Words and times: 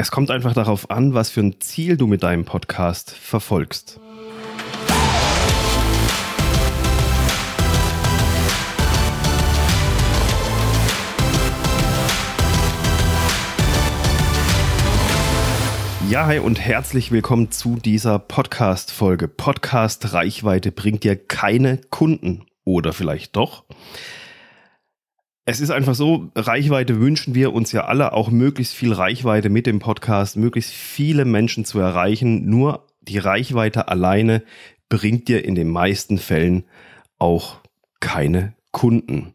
Es 0.00 0.12
kommt 0.12 0.30
einfach 0.30 0.52
darauf 0.54 0.92
an, 0.92 1.12
was 1.12 1.28
für 1.28 1.40
ein 1.40 1.60
Ziel 1.60 1.96
du 1.96 2.06
mit 2.06 2.22
deinem 2.22 2.44
Podcast 2.44 3.10
verfolgst. 3.10 3.98
Ja, 16.08 16.26
hi 16.26 16.38
und 16.38 16.60
herzlich 16.60 17.10
willkommen 17.10 17.50
zu 17.50 17.74
dieser 17.74 18.20
Podcast-Folge. 18.20 19.26
Podcast-Reichweite 19.26 20.70
bringt 20.70 21.02
dir 21.02 21.16
keine 21.16 21.78
Kunden. 21.90 22.46
Oder 22.62 22.92
vielleicht 22.92 23.34
doch? 23.34 23.64
Es 25.50 25.60
ist 25.60 25.70
einfach 25.70 25.94
so, 25.94 26.28
Reichweite 26.34 27.00
wünschen 27.00 27.34
wir 27.34 27.54
uns 27.54 27.72
ja 27.72 27.86
alle, 27.86 28.12
auch 28.12 28.30
möglichst 28.30 28.74
viel 28.74 28.92
Reichweite 28.92 29.48
mit 29.48 29.64
dem 29.64 29.78
Podcast, 29.78 30.36
möglichst 30.36 30.74
viele 30.74 31.24
Menschen 31.24 31.64
zu 31.64 31.78
erreichen. 31.78 32.50
Nur 32.50 32.84
die 33.00 33.16
Reichweite 33.16 33.88
alleine 33.88 34.42
bringt 34.90 35.26
dir 35.26 35.42
in 35.46 35.54
den 35.54 35.70
meisten 35.70 36.18
Fällen 36.18 36.64
auch 37.18 37.60
keine 37.98 38.56
Kunden. 38.72 39.34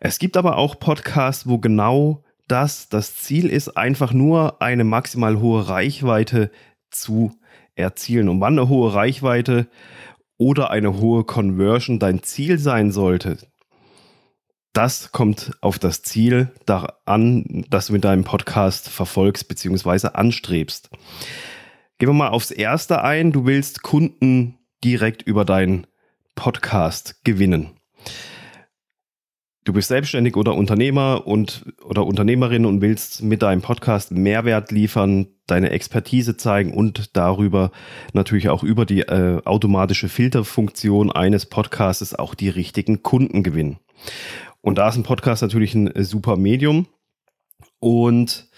Es 0.00 0.18
gibt 0.18 0.36
aber 0.36 0.56
auch 0.58 0.80
Podcasts, 0.80 1.46
wo 1.46 1.58
genau 1.58 2.24
dass 2.48 2.88
das 2.88 3.14
Ziel 3.14 3.48
ist, 3.48 3.76
einfach 3.76 4.12
nur 4.12 4.60
eine 4.60 4.82
maximal 4.82 5.38
hohe 5.38 5.68
Reichweite 5.68 6.50
zu 6.90 7.30
erzielen. 7.76 8.28
Und 8.28 8.40
wann 8.40 8.58
eine 8.58 8.68
hohe 8.68 8.92
Reichweite 8.92 9.68
oder 10.38 10.72
eine 10.72 10.98
hohe 10.98 11.22
Conversion 11.22 12.00
dein 12.00 12.24
Ziel 12.24 12.58
sein 12.58 12.90
sollte, 12.90 13.38
das 14.76 15.10
kommt 15.10 15.52
auf 15.62 15.78
das 15.78 16.02
Ziel 16.02 16.52
an, 17.06 17.64
das 17.70 17.86
du 17.86 17.94
mit 17.94 18.04
deinem 18.04 18.24
Podcast 18.24 18.90
verfolgst 18.90 19.48
bzw. 19.48 20.08
anstrebst. 20.12 20.90
Gehen 21.98 22.10
wir 22.10 22.12
mal 22.12 22.28
aufs 22.28 22.50
Erste 22.50 23.02
ein. 23.02 23.32
Du 23.32 23.46
willst 23.46 23.82
Kunden 23.82 24.58
direkt 24.84 25.22
über 25.22 25.46
deinen 25.46 25.86
Podcast 26.34 27.24
gewinnen 27.24 27.70
du 29.66 29.72
bist 29.72 29.88
selbstständig 29.88 30.36
oder 30.36 30.54
Unternehmer 30.54 31.26
und 31.26 31.64
oder 31.84 32.06
Unternehmerin 32.06 32.64
und 32.64 32.80
willst 32.80 33.22
mit 33.22 33.42
deinem 33.42 33.60
Podcast 33.60 34.12
Mehrwert 34.12 34.70
liefern, 34.70 35.26
deine 35.46 35.70
Expertise 35.70 36.36
zeigen 36.36 36.72
und 36.72 37.16
darüber 37.16 37.72
natürlich 38.12 38.48
auch 38.48 38.62
über 38.62 38.86
die 38.86 39.00
äh, 39.00 39.42
automatische 39.44 40.08
Filterfunktion 40.08 41.12
eines 41.12 41.46
Podcasts 41.46 42.14
auch 42.14 42.34
die 42.34 42.48
richtigen 42.48 43.02
Kunden 43.02 43.42
gewinnen. 43.42 43.78
Und 44.66 44.78
da 44.78 44.88
ist 44.88 44.96
ein 44.96 45.04
Podcast 45.04 45.42
natürlich 45.42 45.76
ein 45.76 45.92
super 46.02 46.36
Medium 46.36 46.88
und 47.78 48.48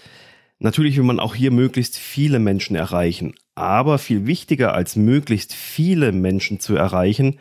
natürlich 0.58 0.96
will 0.96 1.04
man 1.04 1.20
auch 1.20 1.34
hier 1.34 1.50
möglichst 1.50 1.98
viele 1.98 2.38
Menschen 2.38 2.76
erreichen. 2.76 3.34
Aber 3.54 3.98
viel 3.98 4.24
wichtiger 4.24 4.72
als 4.72 4.96
möglichst 4.96 5.52
viele 5.52 6.12
Menschen 6.12 6.60
zu 6.60 6.76
erreichen, 6.76 7.38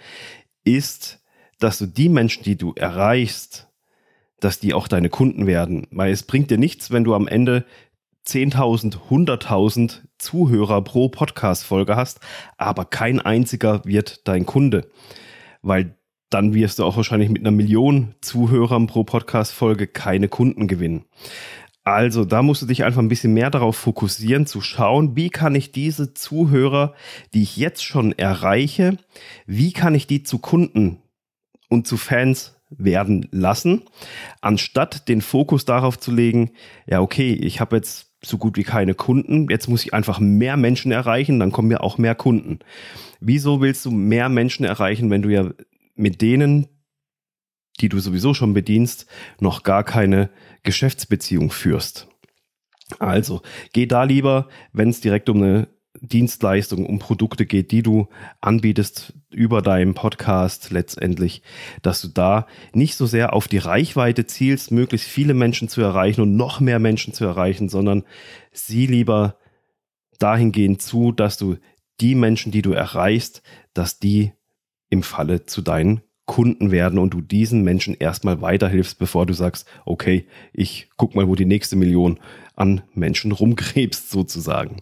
ist 0.65 1.23
dass 1.59 1.77
du 1.77 1.85
die 1.85 2.09
Menschen, 2.09 2.43
die 2.43 2.57
du 2.57 2.73
erreichst, 2.73 3.69
dass 4.41 4.59
die 4.59 4.73
auch 4.73 4.89
deine 4.89 5.07
Kunden 5.07 5.47
werden. 5.47 5.87
Weil 5.91 6.11
es 6.11 6.23
bringt 6.23 6.51
dir 6.51 6.57
nichts, 6.57 6.91
wenn 6.91 7.05
du 7.05 7.15
am 7.15 7.29
Ende 7.29 7.65
10.000, 8.27 8.97
100.000 9.09 10.01
Zuhörer 10.17 10.81
pro 10.83 11.07
Podcast-Folge 11.07 11.95
hast, 11.95 12.19
aber 12.57 12.83
kein 12.83 13.21
einziger 13.21 13.85
wird 13.85 14.27
dein 14.27 14.45
Kunde. 14.45 14.91
Weil 15.61 15.95
dann 16.29 16.53
wirst 16.53 16.79
du 16.79 16.83
auch 16.83 16.97
wahrscheinlich 16.97 17.29
mit 17.29 17.41
einer 17.41 17.51
Million 17.51 18.15
Zuhörern 18.21 18.87
pro 18.87 19.03
Podcast-Folge 19.03 19.87
keine 19.87 20.27
Kunden 20.27 20.67
gewinnen. 20.67 21.05
Also 21.83 22.25
da 22.25 22.41
musst 22.41 22.61
du 22.61 22.65
dich 22.65 22.83
einfach 22.83 23.01
ein 23.01 23.07
bisschen 23.07 23.33
mehr 23.33 23.49
darauf 23.49 23.77
fokussieren, 23.77 24.45
zu 24.45 24.59
schauen, 24.59 25.15
wie 25.15 25.29
kann 25.29 25.55
ich 25.55 25.71
diese 25.71 26.13
Zuhörer, 26.13 26.93
die 27.33 27.43
ich 27.43 27.55
jetzt 27.55 27.81
schon 27.81 28.11
erreiche, 28.11 28.97
wie 29.45 29.71
kann 29.71 29.95
ich 29.95 30.05
die 30.05 30.21
zu 30.23 30.39
Kunden 30.39 30.97
und 31.69 31.87
zu 31.87 31.95
Fans 31.95 32.57
werden 32.69 33.29
lassen, 33.31 33.83
anstatt 34.41 35.07
den 35.07 35.21
Fokus 35.21 35.63
darauf 35.63 35.97
zu 35.97 36.11
legen, 36.11 36.51
ja, 36.85 36.99
okay, 36.99 37.31
ich 37.31 37.61
habe 37.61 37.77
jetzt 37.77 38.11
so 38.21 38.37
gut 38.37 38.57
wie 38.57 38.63
keine 38.63 38.93
Kunden, 38.93 39.47
jetzt 39.49 39.69
muss 39.69 39.85
ich 39.85 39.93
einfach 39.93 40.19
mehr 40.19 40.57
Menschen 40.57 40.91
erreichen, 40.91 41.39
dann 41.39 41.53
kommen 41.53 41.69
mir 41.69 41.81
auch 41.81 41.97
mehr 41.97 42.15
Kunden. 42.15 42.59
Wieso 43.21 43.61
willst 43.61 43.85
du 43.85 43.91
mehr 43.91 44.27
Menschen 44.27 44.65
erreichen, 44.65 45.09
wenn 45.09 45.21
du 45.21 45.29
ja 45.29 45.51
mit 45.97 46.21
denen, 46.21 46.67
die 47.79 47.89
du 47.89 47.99
sowieso 47.99 48.33
schon 48.33 48.53
bedienst, 48.53 49.07
noch 49.39 49.63
gar 49.63 49.83
keine 49.83 50.29
Geschäftsbeziehung 50.63 51.51
führst? 51.51 52.07
Also, 52.99 53.41
geh 53.73 53.85
da 53.85 54.03
lieber, 54.03 54.47
wenn 54.71 54.89
es 54.89 55.01
direkt 55.01 55.29
um 55.29 55.41
eine 55.41 55.67
Dienstleistungen, 56.01 56.85
um 56.85 56.99
Produkte 56.99 57.45
geht, 57.45 57.71
die 57.71 57.81
du 57.81 58.07
anbietest 58.39 59.13
über 59.29 59.61
deinen 59.61 59.93
Podcast 59.93 60.71
letztendlich, 60.71 61.41
dass 61.81 62.01
du 62.01 62.07
da 62.07 62.47
nicht 62.73 62.95
so 62.95 63.05
sehr 63.05 63.33
auf 63.33 63.47
die 63.47 63.57
Reichweite 63.57 64.25
zielst, 64.25 64.71
möglichst 64.71 65.07
viele 65.07 65.33
Menschen 65.33 65.69
zu 65.69 65.81
erreichen 65.81 66.21
und 66.21 66.35
noch 66.35 66.59
mehr 66.59 66.79
Menschen 66.79 67.13
zu 67.13 67.25
erreichen, 67.25 67.69
sondern 67.69 68.03
sieh 68.51 68.85
lieber 68.85 69.37
dahingehend 70.19 70.81
zu, 70.81 71.11
dass 71.11 71.37
du 71.37 71.57
die 71.99 72.15
Menschen, 72.15 72.51
die 72.51 72.61
du 72.61 72.71
erreichst, 72.71 73.41
dass 73.73 73.99
die 73.99 74.33
im 74.89 75.03
Falle 75.03 75.45
zu 75.45 75.61
deinen 75.61 76.01
Kunden 76.25 76.71
werden 76.71 76.99
und 76.99 77.13
du 77.13 77.21
diesen 77.21 77.63
Menschen 77.63 77.95
erstmal 77.95 78.41
weiterhilfst, 78.41 78.99
bevor 78.99 79.25
du 79.25 79.33
sagst, 79.33 79.65
okay, 79.85 80.27
ich 80.51 80.89
guck 80.97 81.15
mal, 81.15 81.27
wo 81.27 81.35
die 81.35 81.45
nächste 81.45 81.75
Million 81.75 82.19
an 82.55 82.81
Menschen 82.93 83.31
rumgräbst 83.31 84.09
sozusagen. 84.11 84.81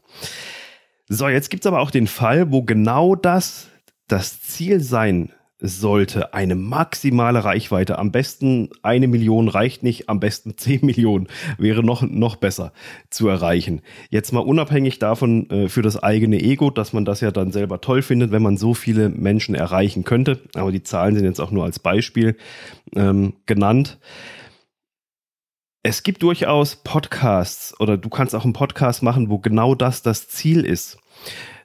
So, 1.08 1.28
jetzt 1.30 1.52
gibt's 1.52 1.68
aber 1.68 1.82
auch 1.82 1.92
den 1.92 2.08
Fall, 2.08 2.52
wo 2.52 2.64
genau 2.64 3.16
das 3.16 3.68
das 4.08 4.42
Ziel 4.42 4.80
sein 4.80 5.32
sollte. 5.68 6.34
Eine 6.34 6.56
maximale 6.56 7.44
Reichweite. 7.44 8.00
Am 8.00 8.12
besten 8.12 8.70
eine 8.82 9.08
Million 9.08 9.48
reicht 9.48 9.84
nicht, 9.84 10.10
am 10.10 10.20
besten 10.20 10.58
zehn 10.58 10.86
Millionen 10.86 11.28
wäre 11.58 11.84
noch, 11.84 12.02
noch 12.02 12.36
besser 12.36 12.74
zu 13.10 13.28
erreichen. 13.28 13.82
Jetzt 14.10 14.32
mal 14.32 14.40
unabhängig 14.40 15.00
davon 15.00 15.50
äh, 15.50 15.70
für 15.70 15.82
das 15.82 16.02
eigene 16.02 16.42
Ego, 16.42 16.70
dass 16.70 16.94
man 16.94 17.06
das 17.06 17.22
ja 17.22 17.32
dann 17.32 17.52
selber 17.52 17.82
toll 17.82 18.02
findet, 18.02 18.32
wenn 18.32 18.44
man 18.44 18.58
so 18.58 18.74
viele 18.74 19.10
Menschen 19.10 19.56
erreichen 19.56 20.04
könnte. 20.04 20.40
Aber 20.54 20.72
die 20.72 20.84
Zahlen 20.84 21.16
sind 21.16 21.26
jetzt 21.26 21.42
auch 21.42 21.52
nur 21.52 21.64
als 21.64 21.80
Beispiel 21.80 22.38
ähm, 22.96 23.34
genannt 23.46 23.98
es 25.88 26.02
gibt 26.02 26.24
durchaus 26.24 26.78
Podcasts 26.78 27.80
oder 27.80 27.96
du 27.96 28.10
kannst 28.10 28.34
auch 28.34 28.44
einen 28.44 28.54
Podcast 28.54 29.04
machen, 29.04 29.30
wo 29.30 29.38
genau 29.38 29.76
das 29.76 30.02
das 30.02 30.28
Ziel 30.28 30.66
ist. 30.66 30.98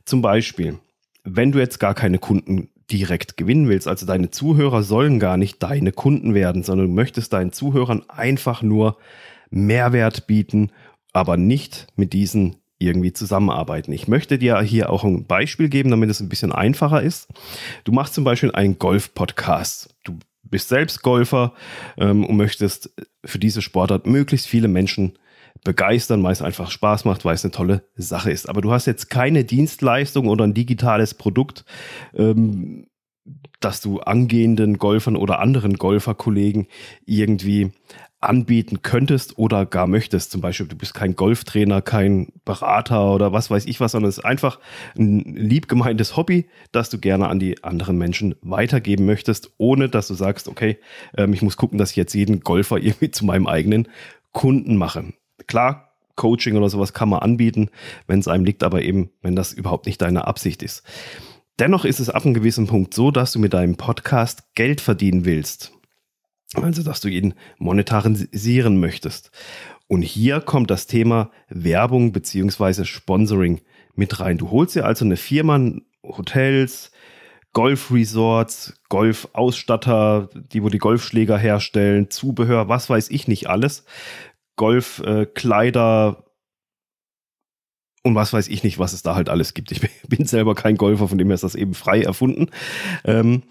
Zum 0.04 0.20
Beispiel, 0.20 0.78
wenn 1.24 1.52
du 1.52 1.58
jetzt 1.58 1.80
gar 1.80 1.94
keine 1.94 2.18
Kunden 2.18 2.68
direkt 2.90 3.36
gewinnen 3.36 3.68
willst, 3.68 3.88
also 3.88 4.06
deine 4.06 4.30
Zuhörer 4.30 4.82
sollen 4.82 5.18
gar 5.20 5.36
nicht 5.36 5.62
deine 5.62 5.92
Kunden 5.92 6.34
werden, 6.34 6.62
sondern 6.62 6.88
du 6.88 6.92
möchtest 6.92 7.32
deinen 7.32 7.52
Zuhörern 7.52 8.02
einfach 8.08 8.62
nur 8.62 8.96
Mehrwert 9.50 10.26
bieten, 10.26 10.70
aber 11.12 11.36
nicht 11.36 11.86
mit 11.96 12.12
diesen 12.12 12.56
irgendwie 12.78 13.12
zusammenarbeiten. 13.12 13.92
Ich 13.92 14.08
möchte 14.08 14.38
dir 14.38 14.60
hier 14.62 14.90
auch 14.90 15.04
ein 15.04 15.26
Beispiel 15.26 15.68
geben, 15.68 15.90
damit 15.90 16.08
es 16.10 16.20
ein 16.20 16.30
bisschen 16.30 16.52
einfacher 16.52 17.02
ist. 17.02 17.28
Du 17.84 17.92
machst 17.92 18.14
zum 18.14 18.24
Beispiel 18.24 18.52
einen 18.52 18.78
Golf-Podcast. 18.78 19.94
Du 20.02 20.18
bist 20.42 20.68
selbst 20.68 21.02
Golfer 21.02 21.52
ähm, 21.98 22.24
und 22.24 22.36
möchtest 22.36 22.90
für 23.24 23.38
diese 23.38 23.60
Sportart 23.60 24.06
möglichst 24.06 24.46
viele 24.46 24.68
Menschen 24.68 25.18
begeistern, 25.64 26.22
weil 26.22 26.32
es 26.32 26.42
einfach 26.42 26.70
Spaß 26.70 27.04
macht, 27.04 27.24
weil 27.24 27.34
es 27.34 27.44
eine 27.44 27.52
tolle 27.52 27.84
Sache 27.96 28.30
ist. 28.30 28.48
Aber 28.48 28.60
du 28.60 28.72
hast 28.72 28.86
jetzt 28.86 29.10
keine 29.10 29.44
Dienstleistung 29.44 30.28
oder 30.28 30.44
ein 30.44 30.54
digitales 30.54 31.14
Produkt, 31.14 31.64
ähm, 32.14 32.86
dass 33.60 33.80
du 33.80 34.00
angehenden 34.00 34.78
Golfern 34.78 35.16
oder 35.16 35.40
anderen 35.40 35.74
Golferkollegen 35.76 36.66
irgendwie 37.04 37.72
anbieten 38.20 38.82
könntest 38.82 39.38
oder 39.38 39.64
gar 39.64 39.86
möchtest. 39.86 40.30
Zum 40.30 40.40
Beispiel, 40.40 40.66
du 40.66 40.76
bist 40.76 40.94
kein 40.94 41.16
Golftrainer, 41.16 41.80
kein 41.80 42.32
Berater 42.44 43.14
oder 43.14 43.32
was 43.32 43.50
weiß 43.50 43.66
ich 43.66 43.80
was, 43.80 43.92
sondern 43.92 44.10
es 44.10 44.18
ist 44.18 44.24
einfach 44.24 44.58
ein 44.98 45.20
lieb 45.36 45.68
gemeintes 45.68 46.16
Hobby, 46.16 46.48
das 46.70 46.90
du 46.90 46.98
gerne 46.98 47.28
an 47.28 47.38
die 47.38 47.64
anderen 47.64 47.96
Menschen 47.96 48.34
weitergeben 48.42 49.06
möchtest, 49.06 49.52
ohne 49.56 49.88
dass 49.88 50.08
du 50.08 50.14
sagst, 50.14 50.48
okay, 50.48 50.78
ähm, 51.16 51.32
ich 51.32 51.42
muss 51.42 51.56
gucken, 51.56 51.78
dass 51.78 51.90
ich 51.90 51.96
jetzt 51.96 52.14
jeden 52.14 52.40
Golfer 52.40 52.76
irgendwie 52.82 53.10
zu 53.10 53.24
meinem 53.24 53.46
eigenen 53.46 53.88
Kunden 54.32 54.76
mache. 54.76 55.12
Klar, 55.46 55.94
Coaching 56.16 56.56
oder 56.56 56.68
sowas 56.68 56.92
kann 56.92 57.08
man 57.08 57.20
anbieten, 57.20 57.70
wenn 58.06 58.20
es 58.20 58.28
einem 58.28 58.44
liegt, 58.44 58.62
aber 58.62 58.82
eben, 58.82 59.10
wenn 59.22 59.36
das 59.36 59.52
überhaupt 59.52 59.86
nicht 59.86 60.02
deine 60.02 60.26
Absicht 60.26 60.62
ist. 60.62 60.82
Dennoch 61.58 61.84
ist 61.84 62.00
es 62.00 62.10
ab 62.10 62.24
einem 62.24 62.34
gewissen 62.34 62.66
Punkt 62.66 62.94
so, 62.94 63.10
dass 63.10 63.32
du 63.32 63.38
mit 63.38 63.54
deinem 63.54 63.76
Podcast 63.76 64.54
Geld 64.54 64.80
verdienen 64.80 65.24
willst. 65.24 65.72
Also, 66.54 66.82
dass 66.82 67.00
du 67.00 67.08
ihn 67.08 67.34
monetarisieren 67.58 68.80
möchtest. 68.80 69.30
Und 69.86 70.02
hier 70.02 70.40
kommt 70.40 70.70
das 70.70 70.86
Thema 70.86 71.30
Werbung 71.48 72.12
beziehungsweise 72.12 72.84
Sponsoring 72.84 73.60
mit 73.94 74.20
rein. 74.20 74.38
Du 74.38 74.50
holst 74.50 74.74
dir 74.74 74.84
also 74.84 75.04
eine 75.04 75.16
Firma, 75.16 75.60
Hotels, 76.02 76.92
Golfresorts, 77.52 78.74
Golfausstatter, 78.88 80.28
die 80.52 80.62
wo 80.62 80.68
die 80.68 80.78
Golfschläger 80.78 81.36
herstellen, 81.36 82.10
Zubehör, 82.10 82.68
was 82.68 82.88
weiß 82.88 83.10
ich 83.10 83.26
nicht 83.26 83.48
alles. 83.48 83.84
Golfkleider, 84.60 86.30
und 88.02 88.14
was 88.14 88.32
weiß 88.32 88.48
ich 88.48 88.62
nicht, 88.62 88.78
was 88.78 88.92
es 88.92 89.02
da 89.02 89.14
halt 89.14 89.28
alles 89.28 89.54
gibt. 89.54 89.72
Ich 89.72 89.80
bin 90.08 90.26
selber 90.26 90.54
kein 90.54 90.76
Golfer, 90.76 91.08
von 91.08 91.18
dem 91.18 91.28
her 91.28 91.34
ist 91.34 91.44
das 91.44 91.54
eben 91.54 91.74
frei 91.74 92.02
erfunden. 92.02 92.50
Ähm, 93.04 93.42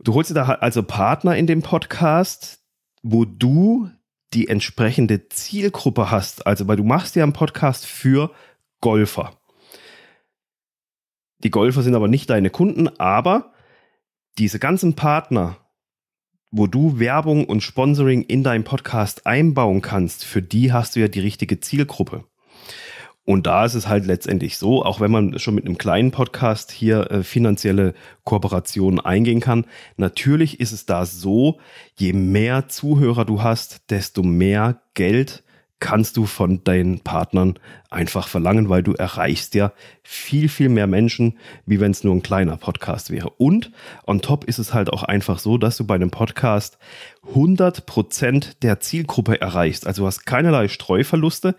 du 0.00 0.14
holst 0.14 0.30
dir 0.30 0.34
da 0.34 0.44
also 0.44 0.82
Partner 0.82 1.36
in 1.36 1.46
dem 1.46 1.62
Podcast, 1.62 2.60
wo 3.02 3.24
du 3.24 3.90
die 4.32 4.48
entsprechende 4.48 5.28
Zielgruppe 5.28 6.10
hast. 6.10 6.46
Also, 6.46 6.66
weil 6.66 6.76
du 6.76 6.84
machst 6.84 7.14
ja 7.16 7.22
einen 7.22 7.32
Podcast 7.32 7.86
für 7.86 8.30
Golfer. 8.80 9.32
Die 11.38 11.50
Golfer 11.50 11.82
sind 11.82 11.94
aber 11.94 12.08
nicht 12.08 12.30
deine 12.30 12.50
Kunden, 12.50 12.88
aber 12.98 13.52
diese 14.38 14.58
ganzen 14.58 14.94
Partner, 14.94 15.56
wo 16.56 16.68
du 16.68 17.00
Werbung 17.00 17.46
und 17.46 17.64
Sponsoring 17.64 18.22
in 18.22 18.44
deinen 18.44 18.62
Podcast 18.62 19.26
einbauen 19.26 19.82
kannst, 19.82 20.24
für 20.24 20.40
die 20.40 20.72
hast 20.72 20.94
du 20.94 21.00
ja 21.00 21.08
die 21.08 21.18
richtige 21.18 21.58
Zielgruppe. 21.58 22.22
Und 23.24 23.46
da 23.48 23.64
ist 23.64 23.74
es 23.74 23.88
halt 23.88 24.06
letztendlich 24.06 24.56
so, 24.56 24.84
auch 24.84 25.00
wenn 25.00 25.10
man 25.10 25.38
schon 25.40 25.56
mit 25.56 25.66
einem 25.66 25.78
kleinen 25.78 26.12
Podcast 26.12 26.70
hier 26.70 27.10
äh, 27.10 27.22
finanzielle 27.24 27.94
Kooperationen 28.22 29.00
eingehen 29.00 29.40
kann, 29.40 29.66
natürlich 29.96 30.60
ist 30.60 30.70
es 30.70 30.86
da 30.86 31.06
so, 31.06 31.58
je 31.96 32.12
mehr 32.12 32.68
Zuhörer 32.68 33.24
du 33.24 33.42
hast, 33.42 33.90
desto 33.90 34.22
mehr 34.22 34.80
Geld 34.94 35.42
kannst 35.80 36.16
du 36.16 36.24
von 36.24 36.64
deinen 36.64 37.00
Partnern 37.00 37.58
einfach 37.90 38.28
verlangen, 38.28 38.68
weil 38.68 38.82
du 38.82 38.94
erreichst 38.94 39.54
ja 39.54 39.72
viel, 40.02 40.48
viel 40.48 40.68
mehr 40.68 40.86
Menschen, 40.86 41.38
wie 41.66 41.78
wenn 41.80 41.90
es 41.90 42.04
nur 42.04 42.14
ein 42.14 42.22
kleiner 42.22 42.56
Podcast 42.56 43.10
wäre. 43.10 43.30
Und 43.30 43.70
on 44.06 44.22
top 44.22 44.44
ist 44.44 44.58
es 44.58 44.72
halt 44.72 44.90
auch 44.92 45.02
einfach 45.02 45.38
so, 45.38 45.58
dass 45.58 45.76
du 45.76 45.84
bei 45.84 45.94
einem 45.94 46.10
Podcast 46.10 46.78
100% 47.34 48.60
der 48.62 48.80
Zielgruppe 48.80 49.40
erreichst. 49.40 49.86
Also 49.86 50.02
du 50.02 50.06
hast 50.06 50.24
keinerlei 50.24 50.68
Streuverluste, 50.68 51.54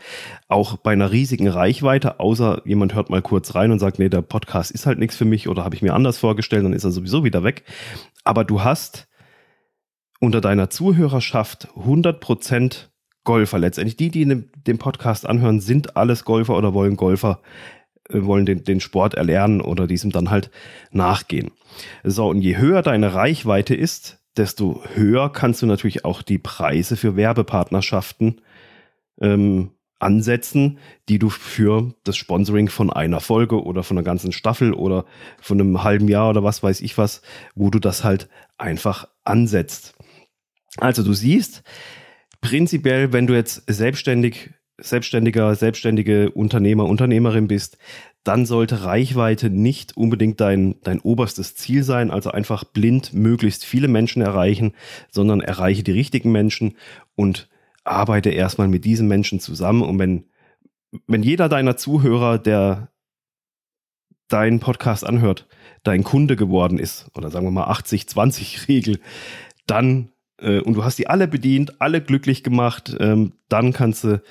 auch 0.48 0.78
bei 0.78 0.94
einer 0.94 1.12
riesigen 1.12 1.48
Reichweite, 1.48 2.20
außer 2.20 2.62
jemand 2.66 2.96
hört 2.96 3.10
mal 3.10 3.22
kurz 3.22 3.54
rein 3.54 3.72
und 3.72 3.80
sagt, 3.80 4.00
nee, 4.00 4.10
der 4.10 4.22
Podcast 4.22 4.72
ist 4.72 4.86
halt 4.86 4.98
nichts 4.98 5.16
für 5.16 5.26
mich 5.26 5.48
oder 5.48 5.64
habe 5.64 5.76
ich 5.76 5.82
mir 5.82 5.94
anders 5.94 6.18
vorgestellt, 6.18 6.66
dann 6.66 6.74
ist 6.74 6.84
er 6.84 6.92
sowieso 6.92 7.24
wieder 7.24 7.44
weg. 7.44 7.64
Aber 8.24 8.44
du 8.44 8.64
hast 8.64 9.08
unter 10.20 10.42
deiner 10.42 10.70
Zuhörerschaft 10.70 11.68
100% 11.76 12.88
Golfer 13.26 13.60
letztendlich. 13.60 13.98
Die, 13.98 14.10
die 14.10 14.26
den 14.26 14.78
Podcast 14.78 15.26
anhören, 15.26 15.60
sind 15.60 15.98
alles 15.98 16.24
Golfer 16.24 16.56
oder 16.56 16.74
wollen 16.74 16.96
Golfer, 16.96 17.42
äh, 18.10 18.24
wollen 18.24 18.46
den, 18.46 18.64
den 18.64 18.80
Sport 18.80 19.16
erlernen 19.16 19.60
oder 19.60 19.88
diesem 19.88 20.12
dann 20.12 20.30
halt 20.30 20.50
nachgehen. 20.92 21.52
So, 22.04 22.30
und 22.30 22.42
je 22.42 22.58
höher 22.58 22.82
deine 22.82 23.14
Reichweite 23.14 23.76
ist, 23.76 24.20
desto 24.38 24.82
höher 24.94 25.32
kannst 25.32 25.62
du 25.62 25.66
natürlich 25.66 26.06
auch 26.06 26.22
die 26.22 26.38
Preise 26.38 26.96
für 26.96 27.16
Werbepartnerschaften 27.16 28.42
ähm, 29.22 29.72
ansetzen, 30.00 30.78
die 31.08 31.20
du 31.20 31.30
für 31.30 31.94
das 32.04 32.18
Sponsoring 32.18 32.70
von 32.70 32.92
einer 32.92 33.22
Folge 33.22 33.64
oder 33.64 33.84
von 33.84 33.98
einer 33.98 34.04
ganzen 34.04 34.32
Staffel 34.32 34.74
oder 34.74 35.06
von 35.42 35.60
einem 35.60 35.84
halben 35.84 36.08
Jahr 36.08 36.30
oder 36.30 36.44
was 36.44 36.64
weiß 36.64 36.82
ich 36.82 36.98
was, 36.98 37.22
wo 37.56 37.70
du 37.70 37.80
das 37.80 38.04
halt 38.04 38.30
einfach 38.58 39.08
ansetzt. 39.24 39.96
Also 40.78 41.04
du 41.04 41.14
siehst, 41.14 41.64
prinzipiell, 42.46 43.14
wenn 43.14 43.28
du 43.28 43.34
jetzt 43.34 43.64
selbstständig, 43.68 44.52
selbstständiger, 44.78 45.56
selbstständige 45.56 46.32
Unternehmer, 46.32 46.86
Unternehmerin 46.86 47.48
bist, 47.48 47.78
dann 48.24 48.46
sollte 48.46 48.84
Reichweite 48.84 49.50
nicht 49.50 49.96
unbedingt 49.98 50.42
dein, 50.42 50.76
dein 50.82 51.00
oberstes 51.00 51.56
Ziel 51.56 51.84
sein, 51.84 52.12
also 52.12 52.32
einfach 52.32 52.64
blind 52.64 53.14
möglichst 53.14 53.66
viele 53.66 53.88
Menschen 53.88 54.22
erreichen, 54.22 54.74
sondern 55.12 55.42
erreiche 55.42 55.84
die 55.84 55.92
richtigen 55.92 56.32
Menschen 56.32 56.76
und 57.16 57.50
arbeite 57.84 58.32
erstmal 58.32 58.68
mit 58.68 58.84
diesen 58.84 59.08
Menschen 59.08 59.40
zusammen. 59.40 59.84
Und 59.84 60.00
wenn, 60.00 60.26
wenn 61.08 61.24
jeder 61.24 61.50
deiner 61.50 61.78
Zuhörer, 61.78 62.40
der 62.40 62.90
deinen 64.28 64.60
Podcast 64.60 65.06
anhört, 65.06 65.48
dein 65.84 66.04
Kunde 66.04 66.36
geworden 66.36 66.80
ist, 66.80 67.08
oder 67.16 67.30
sagen 67.30 67.46
wir 67.46 67.52
mal 67.52 67.70
80-20-Regel, 67.72 69.00
dann 69.68 70.10
äh, 70.40 70.60
und 70.60 70.76
du 70.76 70.84
hast 70.84 71.00
die 71.00 71.08
alle 71.08 71.28
bedient, 71.28 71.82
alle 71.82 72.02
glücklich 72.02 72.44
gemacht, 72.44 72.96
ähm, 73.00 73.34
dann 73.50 73.74
kannst 73.74 74.04
du 74.04 74.22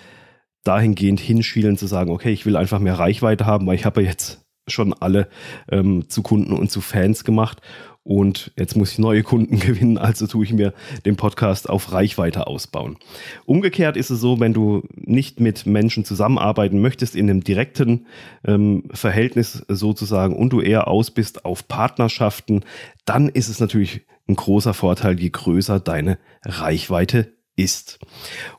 dahingehend 0.64 1.20
hinschielen 1.20 1.76
zu 1.76 1.86
sagen, 1.86 2.10
okay, 2.10 2.32
ich 2.32 2.46
will 2.46 2.56
einfach 2.56 2.78
mehr 2.78 2.98
Reichweite 2.98 3.46
haben, 3.46 3.66
weil 3.66 3.74
ich 3.74 3.84
habe 3.84 4.02
ja 4.02 4.08
jetzt 4.08 4.44
schon 4.66 4.94
alle 4.94 5.28
ähm, 5.70 6.08
zu 6.08 6.22
Kunden 6.22 6.52
und 6.52 6.70
zu 6.70 6.80
Fans 6.80 7.24
gemacht 7.24 7.60
und 8.04 8.52
jetzt 8.56 8.76
muss 8.76 8.92
ich 8.92 8.98
neue 8.98 9.22
Kunden 9.22 9.58
gewinnen, 9.60 9.98
also 9.98 10.26
tue 10.26 10.44
ich 10.44 10.52
mir 10.52 10.74
den 11.06 11.16
Podcast 11.16 11.68
auf 11.68 11.90
Reichweite 11.92 12.46
ausbauen. 12.46 12.98
Umgekehrt 13.46 13.96
ist 13.96 14.10
es 14.10 14.20
so, 14.20 14.38
wenn 14.40 14.52
du 14.52 14.82
nicht 14.94 15.40
mit 15.40 15.64
Menschen 15.66 16.04
zusammenarbeiten 16.04 16.80
möchtest 16.80 17.16
in 17.16 17.28
einem 17.28 17.42
direkten 17.42 18.06
ähm, 18.46 18.84
Verhältnis 18.92 19.64
sozusagen 19.68 20.36
und 20.36 20.50
du 20.52 20.60
eher 20.60 20.86
aus 20.86 21.10
bist 21.10 21.46
auf 21.46 21.66
Partnerschaften, 21.66 22.64
dann 23.06 23.30
ist 23.30 23.48
es 23.48 23.58
natürlich 23.58 24.02
ein 24.28 24.36
großer 24.36 24.74
Vorteil, 24.74 25.20
je 25.20 25.30
größer 25.30 25.80
deine 25.80 26.18
Reichweite 26.42 27.34
ist. 27.56 27.98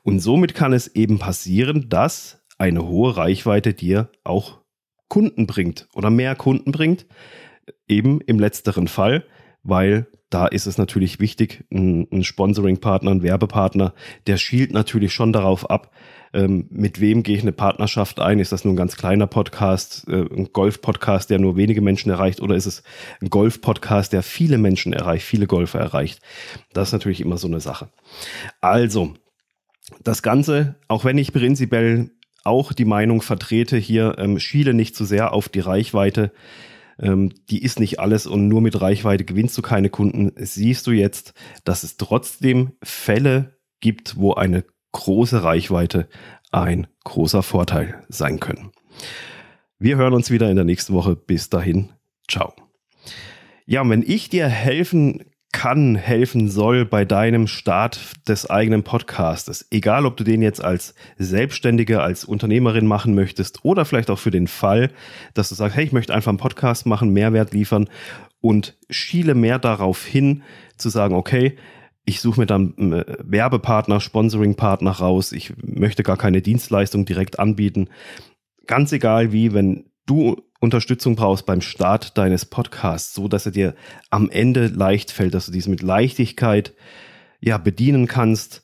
Und 0.03 0.19
somit 0.19 0.53
kann 0.53 0.73
es 0.73 0.87
eben 0.87 1.19
passieren, 1.19 1.89
dass 1.89 2.43
eine 2.57 2.87
hohe 2.87 3.17
Reichweite 3.17 3.73
dir 3.73 4.09
auch 4.23 4.61
Kunden 5.09 5.47
bringt 5.47 5.87
oder 5.93 6.09
mehr 6.09 6.35
Kunden 6.35 6.71
bringt. 6.71 7.05
Eben 7.87 8.21
im 8.21 8.39
letzteren 8.39 8.87
Fall, 8.87 9.25
weil 9.63 10.07
da 10.35 10.47
ist 10.47 10.65
es 10.65 10.77
natürlich 10.77 11.21
wichtig, 11.21 11.63
ein, 11.71 12.09
ein 12.11 12.25
Sponsoring-Partner, 12.25 13.09
ein 13.09 13.23
Werbepartner, 13.23 13.93
der 14.27 14.35
schielt 14.35 14.73
natürlich 14.73 15.13
schon 15.13 15.31
darauf 15.31 15.69
ab, 15.69 15.91
ähm, 16.33 16.67
mit 16.69 16.99
wem 16.99 17.23
gehe 17.23 17.37
ich 17.37 17.41
eine 17.41 17.53
Partnerschaft 17.53 18.19
ein? 18.19 18.39
Ist 18.39 18.51
das 18.51 18.65
nur 18.65 18.73
ein 18.73 18.77
ganz 18.77 18.97
kleiner 18.97 19.27
Podcast, 19.27 20.05
äh, 20.09 20.25
ein 20.25 20.49
Golf-Podcast, 20.51 21.29
der 21.29 21.39
nur 21.39 21.55
wenige 21.55 21.79
Menschen 21.79 22.11
erreicht, 22.11 22.41
oder 22.41 22.57
ist 22.57 22.65
es 22.65 22.83
ein 23.21 23.29
Golf-Podcast, 23.29 24.11
der 24.11 24.23
viele 24.23 24.57
Menschen 24.57 24.91
erreicht, 24.91 25.25
viele 25.25 25.47
Golfer 25.47 25.79
erreicht? 25.79 26.19
Das 26.73 26.89
ist 26.89 26.93
natürlich 26.93 27.21
immer 27.21 27.37
so 27.37 27.47
eine 27.47 27.61
Sache. 27.61 27.87
Also, 28.59 29.13
das 30.03 30.21
Ganze, 30.21 30.75
auch 30.89 31.05
wenn 31.05 31.17
ich 31.17 31.31
prinzipiell 31.31 32.11
auch 32.43 32.73
die 32.73 32.83
Meinung 32.83 33.21
vertrete, 33.21 33.77
hier 33.77 34.17
ähm, 34.17 34.37
schiele 34.37 34.73
nicht 34.73 34.97
zu 34.97 35.05
sehr 35.05 35.31
auf 35.31 35.47
die 35.47 35.61
Reichweite. 35.61 36.33
Ähm, 36.99 37.31
die 37.49 37.63
ist 37.63 37.79
nicht 37.79 37.99
alles 37.99 38.25
und 38.27 38.47
nur 38.47 38.61
mit 38.61 38.79
Reichweite 38.79 39.25
gewinnst 39.25 39.57
du 39.57 39.61
keine 39.61 39.89
Kunden. 39.89 40.31
Siehst 40.35 40.87
du 40.87 40.91
jetzt, 40.91 41.33
dass 41.63 41.83
es 41.83 41.97
trotzdem 41.97 42.73
Fälle 42.83 43.57
gibt, 43.81 44.17
wo 44.17 44.33
eine 44.33 44.63
große 44.91 45.43
Reichweite 45.43 46.07
ein 46.51 46.87
großer 47.03 47.43
Vorteil 47.43 48.03
sein 48.07 48.39
können. 48.39 48.71
Wir 49.77 49.97
hören 49.97 50.13
uns 50.13 50.31
wieder 50.31 50.49
in 50.49 50.55
der 50.55 50.65
nächsten 50.65 50.93
Woche. 50.93 51.15
Bis 51.15 51.49
dahin, 51.49 51.91
ciao. 52.29 52.53
Ja, 53.65 53.87
wenn 53.87 54.03
ich 54.03 54.29
dir 54.29 54.47
helfen 54.47 55.25
kann, 55.55 55.95
helfen 55.95 56.49
soll 56.49 56.83
bei 56.83 57.05
deinem 57.05 57.47
Start 57.47 58.11
des 58.27 58.49
eigenen 58.49 58.83
Podcastes, 58.83 59.65
egal 59.71 60.05
ob 60.05 60.17
du 60.17 60.25
den 60.25 60.41
jetzt 60.41 60.61
als 60.61 60.95
Selbstständige, 61.17 62.01
als 62.01 62.25
Unternehmerin 62.25 62.85
machen 62.85 63.15
möchtest 63.15 63.63
oder 63.63 63.85
vielleicht 63.85 64.09
auch 64.09 64.19
für 64.19 64.31
den 64.31 64.47
Fall, 64.47 64.91
dass 65.33 65.47
du 65.47 65.55
sagst, 65.55 65.77
hey, 65.77 65.85
ich 65.85 65.93
möchte 65.93 66.13
einfach 66.13 66.27
einen 66.27 66.39
Podcast 66.39 66.85
machen, 66.85 67.13
Mehrwert 67.13 67.53
liefern 67.53 67.87
und 68.41 68.75
schiele 68.89 69.33
mehr 69.33 69.57
darauf 69.57 70.05
hin, 70.05 70.43
zu 70.75 70.89
sagen, 70.89 71.15
okay, 71.15 71.55
ich 72.03 72.19
suche 72.19 72.41
mir 72.41 72.47
dann 72.47 72.73
äh, 72.91 73.05
Werbepartner, 73.23 74.01
Sponsoringpartner 74.01 74.91
raus. 74.91 75.31
Ich 75.31 75.53
möchte 75.63 76.03
gar 76.03 76.17
keine 76.17 76.41
Dienstleistung 76.41 77.05
direkt 77.05 77.39
anbieten. 77.39 77.87
Ganz 78.67 78.91
egal 78.91 79.31
wie, 79.31 79.53
wenn 79.53 79.85
du 80.05 80.35
Unterstützung 80.65 81.15
brauchst 81.15 81.45
beim 81.45 81.61
Start 81.61 82.17
deines 82.17 82.45
Podcasts, 82.45 83.13
so 83.13 83.27
dass 83.27 83.45
er 83.45 83.53
dir 83.53 83.75
am 84.09 84.29
Ende 84.29 84.67
leicht 84.67 85.11
fällt, 85.11 85.33
dass 85.33 85.45
du 85.45 85.53
dies 85.53 85.67
mit 85.67 85.81
Leichtigkeit 85.81 86.73
ja 87.39 87.57
bedienen 87.57 88.07
kannst, 88.07 88.63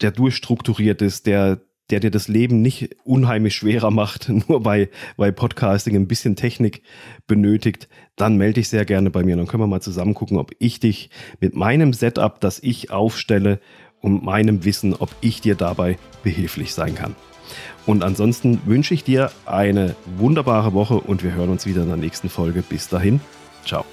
der 0.00 0.10
durchstrukturiert 0.10 1.00
ist, 1.02 1.26
der 1.26 1.60
der 1.90 2.00
dir 2.00 2.10
das 2.10 2.26
Leben 2.28 2.62
nicht 2.62 2.96
unheimlich 3.04 3.54
schwerer 3.54 3.90
macht, 3.90 4.28
nur 4.48 4.62
bei, 4.62 4.88
bei 5.16 5.30
Podcasting 5.30 5.94
ein 5.94 6.08
bisschen 6.08 6.36
Technik 6.36 6.82
benötigt, 7.26 7.88
dann 8.16 8.36
melde 8.36 8.54
dich 8.54 8.68
sehr 8.68 8.84
gerne 8.84 9.10
bei 9.10 9.22
mir. 9.22 9.36
Dann 9.36 9.46
können 9.46 9.62
wir 9.62 9.68
mal 9.68 9.80
zusammen 9.80 10.14
gucken, 10.14 10.38
ob 10.38 10.52
ich 10.58 10.80
dich 10.80 11.10
mit 11.40 11.54
meinem 11.54 11.92
Setup, 11.92 12.40
das 12.40 12.60
ich 12.60 12.90
aufstelle 12.90 13.60
und 14.00 14.24
meinem 14.24 14.64
Wissen, 14.64 14.94
ob 14.94 15.14
ich 15.20 15.40
dir 15.40 15.54
dabei 15.54 15.98
behilflich 16.22 16.74
sein 16.74 16.94
kann. 16.94 17.14
Und 17.86 18.02
ansonsten 18.02 18.60
wünsche 18.66 18.94
ich 18.94 19.04
dir 19.04 19.30
eine 19.44 19.96
wunderbare 20.18 20.72
Woche 20.72 20.94
und 20.94 21.22
wir 21.22 21.34
hören 21.34 21.50
uns 21.50 21.66
wieder 21.66 21.82
in 21.82 21.88
der 21.88 21.96
nächsten 21.96 22.28
Folge. 22.28 22.62
Bis 22.62 22.88
dahin, 22.88 23.20
ciao. 23.64 23.84